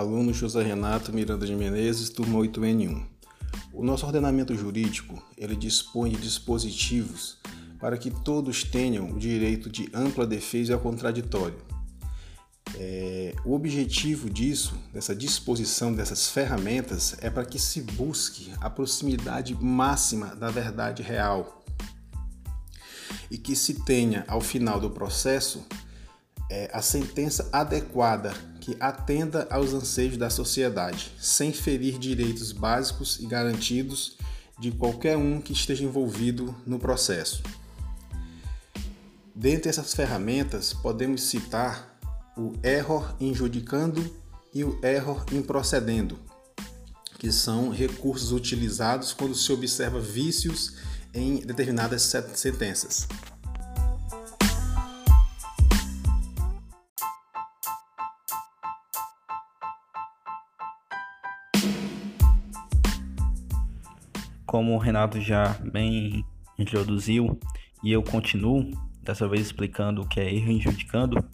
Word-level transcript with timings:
aluno 0.00 0.32
José 0.32 0.62
Renato 0.62 1.12
Miranda 1.12 1.46
de 1.46 1.54
Menezes, 1.54 2.08
turma 2.08 2.38
8N1. 2.38 3.04
O 3.72 3.84
nosso 3.84 4.06
ordenamento 4.06 4.54
jurídico, 4.54 5.22
ele 5.36 5.54
dispõe 5.54 6.10
de 6.10 6.16
dispositivos 6.16 7.38
para 7.78 7.98
que 7.98 8.10
todos 8.10 8.64
tenham 8.64 9.10
o 9.10 9.18
direito 9.18 9.68
de 9.68 9.90
ampla 9.92 10.26
defesa 10.26 10.74
ao 10.74 10.80
contraditório. 10.80 11.58
É, 12.76 13.34
o 13.44 13.54
objetivo 13.54 14.30
disso, 14.30 14.74
dessa 14.92 15.14
disposição 15.14 15.92
dessas 15.92 16.28
ferramentas, 16.30 17.16
é 17.20 17.28
para 17.28 17.44
que 17.44 17.58
se 17.58 17.82
busque 17.82 18.52
a 18.58 18.70
proximidade 18.70 19.54
máxima 19.54 20.34
da 20.34 20.50
verdade 20.50 21.02
real 21.02 21.62
e 23.30 23.36
que 23.36 23.54
se 23.54 23.84
tenha, 23.84 24.24
ao 24.26 24.40
final 24.40 24.80
do 24.80 24.90
processo, 24.90 25.66
é, 26.50 26.68
a 26.72 26.82
sentença 26.82 27.48
adequada 27.52 28.34
que 28.60 28.76
atenda 28.80 29.46
aos 29.50 29.72
anseios 29.72 30.16
da 30.16 30.28
sociedade, 30.28 31.12
sem 31.18 31.52
ferir 31.52 31.98
direitos 31.98 32.52
básicos 32.52 33.18
e 33.20 33.26
garantidos 33.26 34.18
de 34.58 34.72
qualquer 34.72 35.16
um 35.16 35.40
que 35.40 35.52
esteja 35.52 35.84
envolvido 35.84 36.54
no 36.66 36.78
processo. 36.78 37.42
Dentre 39.34 39.70
essas 39.70 39.94
ferramentas, 39.94 40.74
podemos 40.74 41.22
citar 41.22 41.98
o 42.36 42.52
error 42.62 43.14
injudicando 43.18 44.14
e 44.52 44.64
o 44.64 44.78
error 44.84 45.24
improcedendo, 45.32 46.18
que 47.18 47.32
são 47.32 47.70
recursos 47.70 48.32
utilizados 48.32 49.12
quando 49.14 49.34
se 49.34 49.50
observa 49.52 50.00
vícios 50.00 50.74
em 51.14 51.36
determinadas 51.36 52.02
sentenças. 52.34 53.06
Como 64.50 64.74
o 64.74 64.78
Renato 64.78 65.20
já 65.20 65.56
bem 65.62 66.24
introduziu 66.58 67.38
e 67.84 67.92
eu 67.92 68.02
continuo, 68.02 68.68
dessa 69.00 69.28
vez 69.28 69.42
explicando 69.42 70.02
o 70.02 70.08
que 70.08 70.18
é 70.18 70.34
erro 70.34 70.50
injudicando, 70.50 71.24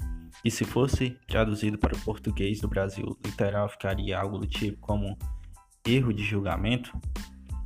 e 0.44 0.50
se 0.50 0.66
fosse 0.66 1.16
traduzido 1.26 1.78
para 1.78 1.96
o 1.96 2.00
português 2.00 2.60
do 2.60 2.68
Brasil 2.68 3.16
literal 3.24 3.70
ficaria 3.70 4.20
algo 4.20 4.36
do 4.36 4.46
tipo 4.46 4.76
como 4.82 5.16
erro 5.86 6.12
de 6.12 6.22
julgamento, 6.22 6.92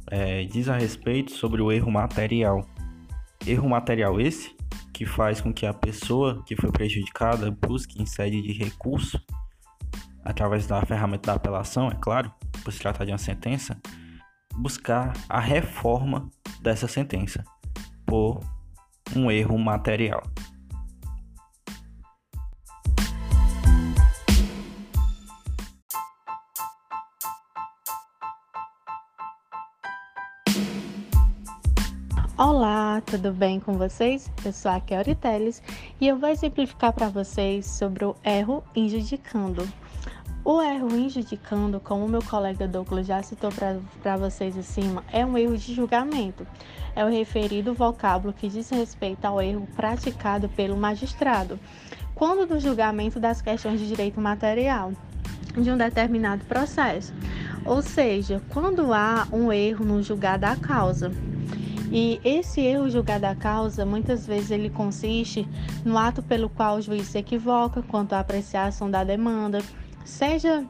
é, 0.07 0.45
diz 0.45 0.69
a 0.69 0.77
respeito 0.77 1.33
sobre 1.33 1.61
o 1.61 1.73
erro 1.73 1.91
material. 1.91 2.65
Erro 3.45 3.69
material 3.69 4.21
esse 4.21 4.55
que 4.93 5.05
faz 5.05 5.41
com 5.41 5.53
que 5.53 5.67
a 5.67 5.75
pessoa 5.75 6.45
que 6.47 6.55
foi 6.55 6.71
prejudicada 6.71 7.51
busque 7.51 8.01
em 8.01 8.07
sede 8.07 8.41
de 8.41 8.53
recurso, 8.53 9.21
através 10.25 10.69
da 10.69 10.81
ferramenta 10.87 11.33
da 11.33 11.35
apelação, 11.35 11.89
é 11.89 11.97
claro, 12.01 12.33
por 12.63 12.73
se 12.73 12.79
tratar 12.79 13.05
de 13.05 13.11
uma 13.11 13.19
sentença, 13.19 13.77
buscar 14.61 15.15
a 15.27 15.41
reforma 15.41 16.29
dessa 16.61 16.87
sentença 16.87 17.43
por 18.05 18.41
um 19.17 19.31
erro 19.31 19.59
material. 19.59 20.23
Olá, 32.37 33.03
tudo 33.03 33.33
bem 33.33 33.61
com 33.61 33.75
vocês? 33.75 34.31
Eu 34.45 34.53
sou 34.53 34.71
a 34.71 34.81
Kelly 34.81 35.15
Teles 35.15 35.63
e 36.01 36.09
eu 36.09 36.19
vou 36.19 36.29
exemplificar 36.29 36.93
para 36.93 37.09
vocês 37.09 37.67
sobre 37.67 38.05
o 38.05 38.15
erro 38.25 38.63
injudicando. 38.75 39.67
O 40.43 40.63
erro 40.63 40.97
injudicando, 40.97 41.79
como 41.79 42.09
meu 42.09 42.23
colega 42.23 42.67
Douglas 42.67 43.07
já 43.07 43.23
citou 43.23 43.51
para 44.03 44.17
vocês 44.17 44.57
acima, 44.57 45.05
é 45.13 45.25
um 45.25 45.37
erro 45.37 45.57
de 45.57 45.75
julgamento. 45.75 46.47
É 46.97 47.05
o 47.05 47.11
referido 47.11 47.75
vocábulo 47.75 48.33
que 48.33 48.49
diz 48.49 48.71
respeito 48.71 49.25
ao 49.27 49.41
erro 49.41 49.69
praticado 49.77 50.49
pelo 50.49 50.77
magistrado, 50.77 51.61
quando 52.15 52.47
do 52.47 52.59
julgamento 52.59 53.21
das 53.21 53.43
questões 53.43 53.79
de 53.79 53.87
direito 53.87 54.21
material 54.21 54.93
de 55.53 55.71
um 55.71 55.77
determinado 55.77 56.45
processo. 56.47 57.13
Ou 57.65 57.83
seja, 57.83 58.41
quando 58.49 58.95
há 58.95 59.29
um 59.31 59.53
erro 59.53 59.85
no 59.85 60.03
julgar 60.03 60.39
da 60.39 60.57
causa. 60.57 61.13
E 61.93 62.21
esse 62.25 62.61
erro 62.61 62.89
julgado 62.89 63.23
da 63.23 63.35
causa, 63.35 63.85
muitas 63.85 64.25
vezes 64.25 64.53
ele 64.53 64.71
consiste 64.71 65.47
no 65.85 65.99
ato 65.99 66.23
pelo 66.23 66.49
qual 66.49 66.77
o 66.77 66.81
juiz 66.81 67.09
se 67.09 67.19
equivoca 67.19 67.83
quanto 67.83 68.13
à 68.13 68.21
apreciação 68.21 68.89
da 68.89 69.03
demanda, 69.03 69.61
seja 70.05 70.67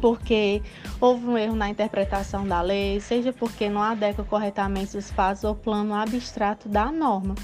porque 0.00 0.62
houve 1.00 1.26
um 1.26 1.38
erro 1.38 1.54
na 1.54 1.68
interpretação 1.68 2.46
da 2.46 2.60
lei, 2.60 3.00
seja 3.00 3.32
porque 3.32 3.68
não 3.68 3.82
adequa 3.82 4.24
corretamente 4.24 4.96
os 4.96 5.10
fatos 5.10 5.44
ao 5.44 5.54
plano 5.54 5.94
abstrato 5.94 6.68
da 6.68 6.90
norma. 6.90 7.34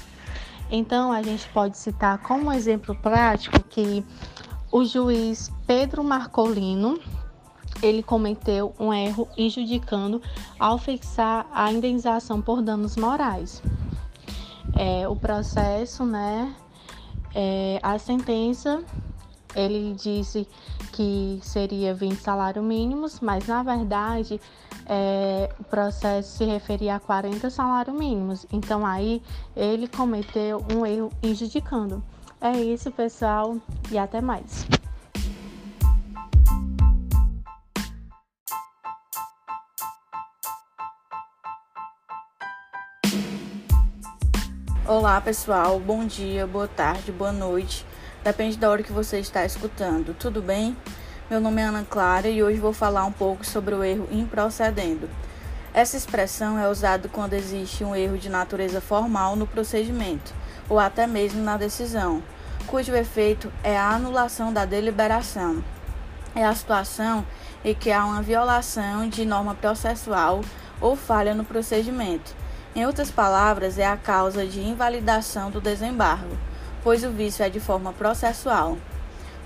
Então, 0.70 1.12
a 1.12 1.22
gente 1.22 1.48
pode 1.48 1.76
citar 1.76 2.18
como 2.18 2.52
exemplo 2.52 2.94
prático 2.94 3.60
que 3.64 4.04
o 4.70 4.84
juiz 4.84 5.50
Pedro 5.66 6.04
Marcolino 6.04 6.98
ele 7.82 8.02
cometeu 8.02 8.74
um 8.78 8.92
erro 8.92 9.28
injudicando 9.36 10.20
ao 10.58 10.78
fixar 10.78 11.46
a 11.52 11.72
indenização 11.72 12.40
por 12.40 12.62
danos 12.62 12.96
morais. 12.96 13.62
É, 14.76 15.08
o 15.08 15.16
processo, 15.16 16.04
né, 16.04 16.54
é, 17.34 17.80
a 17.82 17.98
sentença 17.98 18.84
ele 19.54 19.94
disse 19.94 20.46
que 20.92 21.38
seria 21.42 21.94
20 21.94 22.16
salários 22.20 22.64
mínimos, 22.64 23.20
mas 23.20 23.46
na 23.46 23.62
verdade 23.62 24.40
é, 24.86 25.48
o 25.58 25.64
processo 25.64 26.38
se 26.38 26.44
referia 26.44 26.96
a 26.96 27.00
40 27.00 27.50
salários 27.50 27.96
mínimos. 27.96 28.46
Então 28.52 28.86
aí 28.86 29.22
ele 29.56 29.88
cometeu 29.88 30.64
um 30.74 30.84
erro 30.84 31.10
injudicando. 31.22 32.02
É 32.40 32.52
isso, 32.52 32.90
pessoal, 32.90 33.56
e 33.90 33.98
até 33.98 34.20
mais. 34.20 34.66
Olá, 44.86 45.20
pessoal. 45.20 45.78
Bom 45.78 46.04
dia, 46.04 46.48
boa 46.48 46.66
tarde, 46.66 47.12
boa 47.12 47.30
noite. 47.30 47.86
Depende 48.22 48.58
da 48.58 48.68
hora 48.68 48.82
que 48.82 48.92
você 48.92 49.18
está 49.18 49.46
escutando. 49.46 50.14
Tudo 50.14 50.42
bem? 50.42 50.76
Meu 51.30 51.40
nome 51.40 51.62
é 51.62 51.64
Ana 51.64 51.86
Clara 51.88 52.28
e 52.28 52.42
hoje 52.42 52.60
vou 52.60 52.72
falar 52.74 53.06
um 53.06 53.12
pouco 53.12 53.46
sobre 53.46 53.74
o 53.74 53.82
erro 53.82 54.06
improcedendo. 54.10 55.08
Essa 55.72 55.96
expressão 55.96 56.58
é 56.58 56.68
usada 56.68 57.08
quando 57.08 57.32
existe 57.32 57.82
um 57.82 57.96
erro 57.96 58.18
de 58.18 58.28
natureza 58.28 58.78
formal 58.78 59.36
no 59.36 59.46
procedimento 59.46 60.34
ou 60.68 60.78
até 60.78 61.06
mesmo 61.06 61.42
na 61.42 61.56
decisão, 61.56 62.22
cujo 62.66 62.94
efeito 62.94 63.50
é 63.64 63.78
a 63.78 63.88
anulação 63.88 64.52
da 64.52 64.66
deliberação. 64.66 65.64
É 66.34 66.44
a 66.44 66.54
situação 66.54 67.24
em 67.64 67.74
que 67.74 67.90
há 67.90 68.04
uma 68.04 68.20
violação 68.20 69.08
de 69.08 69.24
norma 69.24 69.54
processual 69.54 70.42
ou 70.78 70.94
falha 70.94 71.34
no 71.34 71.44
procedimento. 71.44 72.36
Em 72.76 72.84
outras 72.84 73.10
palavras, 73.10 73.78
é 73.78 73.86
a 73.86 73.96
causa 73.96 74.44
de 74.44 74.60
invalidação 74.60 75.50
do 75.50 75.58
desembargo 75.58 76.49
pois 76.82 77.04
o 77.04 77.10
vício 77.10 77.44
é 77.44 77.48
de 77.48 77.60
forma 77.60 77.92
processual. 77.92 78.78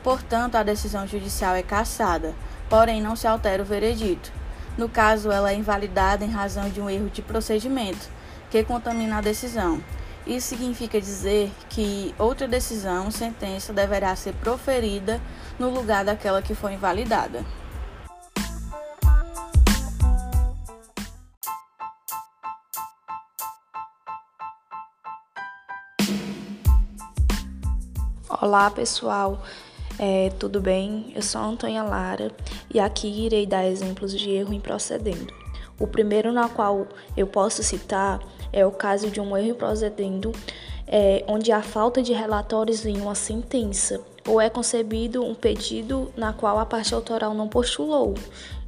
Portanto, 0.02 0.56
a 0.56 0.62
decisão 0.62 1.06
judicial 1.06 1.54
é 1.54 1.62
cassada, 1.62 2.34
porém 2.68 3.00
não 3.00 3.16
se 3.16 3.26
altera 3.26 3.62
o 3.62 3.66
veredito. 3.66 4.30
No 4.76 4.88
caso, 4.88 5.30
ela 5.30 5.50
é 5.50 5.54
invalidada 5.54 6.24
em 6.24 6.30
razão 6.30 6.68
de 6.68 6.80
um 6.80 6.90
erro 6.90 7.08
de 7.08 7.22
procedimento 7.22 8.08
que 8.50 8.62
contamina 8.64 9.18
a 9.18 9.20
decisão. 9.20 9.82
Isso 10.26 10.48
significa 10.48 11.00
dizer 11.00 11.52
que 11.68 12.14
outra 12.18 12.48
decisão, 12.48 13.10
sentença, 13.10 13.72
deverá 13.72 14.16
ser 14.16 14.32
proferida 14.34 15.20
no 15.58 15.68
lugar 15.68 16.04
daquela 16.04 16.40
que 16.40 16.54
foi 16.54 16.72
invalidada. 16.72 17.44
Olá 28.42 28.68
pessoal, 28.68 29.40
é, 29.96 30.28
tudo 30.40 30.60
bem? 30.60 31.12
Eu 31.14 31.22
sou 31.22 31.40
Antônia 31.40 31.84
Lara 31.84 32.32
e 32.72 32.80
aqui 32.80 33.06
irei 33.06 33.46
dar 33.46 33.64
exemplos 33.64 34.12
de 34.12 34.28
erro 34.28 34.52
em 34.52 34.58
procedendo. 34.58 35.32
O 35.78 35.86
primeiro 35.86 36.32
na 36.32 36.48
qual 36.48 36.88
eu 37.16 37.28
posso 37.28 37.62
citar 37.62 38.18
é 38.52 38.66
o 38.66 38.72
caso 38.72 39.08
de 39.08 39.20
um 39.20 39.36
erro 39.36 39.50
em 39.50 39.54
procedendo, 39.54 40.32
é, 40.84 41.24
onde 41.28 41.52
há 41.52 41.62
falta 41.62 42.02
de 42.02 42.12
relatórios 42.12 42.84
em 42.84 43.00
uma 43.00 43.14
sentença 43.14 44.00
ou 44.26 44.40
é 44.40 44.50
concebido 44.50 45.24
um 45.24 45.34
pedido 45.34 46.12
na 46.16 46.32
qual 46.32 46.58
a 46.58 46.66
parte 46.66 46.92
autoral 46.92 47.34
não 47.34 47.46
postulou. 47.46 48.14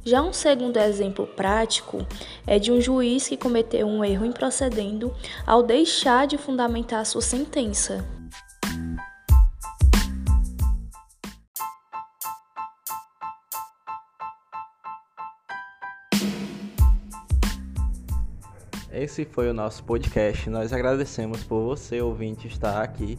Já 0.05 0.21
um 0.21 0.31
segundo 0.31 0.77
exemplo 0.77 1.27
prático 1.27 2.05
é 2.45 2.57
de 2.57 2.71
um 2.71 2.79
juiz 2.79 3.27
que 3.27 3.35
cometeu 3.35 3.85
um 3.85 4.01
erro 4.01 4.25
em 4.25 4.31
procedendo 4.31 5.13
ao 5.45 5.61
deixar 5.61 6.25
de 6.25 6.37
fundamentar 6.37 7.05
sua 7.05 7.21
sentença. 7.21 8.16
Esse 18.91 19.25
foi 19.25 19.49
o 19.49 19.53
nosso 19.53 19.83
podcast. 19.83 20.49
Nós 20.49 20.71
agradecemos 20.71 21.43
por 21.43 21.63
você, 21.63 22.01
ouvinte, 22.01 22.47
estar 22.47 22.81
aqui 22.81 23.17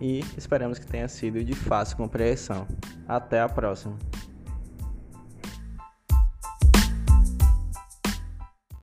e 0.00 0.24
esperamos 0.36 0.78
que 0.78 0.86
tenha 0.86 1.08
sido 1.08 1.42
de 1.44 1.54
fácil 1.54 1.96
compreensão. 1.96 2.66
Até 3.06 3.40
a 3.40 3.48
próxima. 3.48 3.96